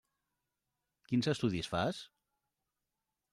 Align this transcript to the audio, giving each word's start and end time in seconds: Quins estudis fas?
Quins 1.11 1.29
estudis 1.33 1.69
fas? 1.75 2.01